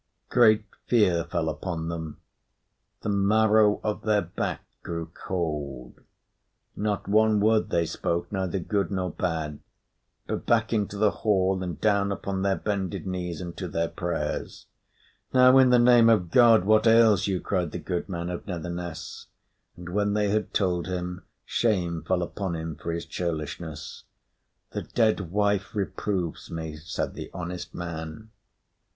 Great 0.29 0.65
fear 0.87 1.25
fell 1.25 1.47
upon 1.47 1.87
them; 1.87 2.17
the 3.03 3.09
marrow 3.09 3.79
of 3.83 4.01
their 4.01 4.23
back 4.23 4.63
grew 4.81 5.05
cold. 5.13 5.99
Not 6.75 7.07
one 7.07 7.39
word 7.39 7.69
they 7.69 7.85
spoke, 7.85 8.31
neither 8.31 8.57
good 8.57 8.89
nor 8.89 9.11
bad; 9.11 9.59
but 10.25 10.47
back 10.47 10.73
into 10.73 10.97
the 10.97 11.11
hall, 11.21 11.61
and 11.61 11.79
down 11.79 12.11
upon 12.11 12.41
their 12.41 12.55
bended 12.55 13.05
knees, 13.05 13.41
and 13.41 13.55
to 13.57 13.67
their 13.67 13.89
prayers. 13.89 14.65
"Now, 15.35 15.59
in 15.59 15.69
the 15.69 15.77
name 15.77 16.09
of 16.09 16.31
God, 16.31 16.65
what 16.65 16.87
ails 16.87 17.27
you?" 17.27 17.39
cried 17.39 17.71
the 17.71 17.77
goodman 17.77 18.31
of 18.31 18.47
Netherness. 18.47 19.27
And 19.77 19.89
when 19.89 20.13
they 20.15 20.29
had 20.29 20.51
told 20.51 20.87
him, 20.87 21.21
shame 21.45 22.01
fell 22.07 22.23
upon 22.23 22.55
him 22.55 22.75
for 22.75 22.91
his 22.91 23.05
churlishness. 23.05 24.05
"The 24.71 24.81
dead 24.81 25.29
wife 25.29 25.75
reproves 25.75 26.49
me," 26.49 26.77
said 26.77 27.13
the 27.13 27.29
honest 27.35 27.75
man. 27.75 28.31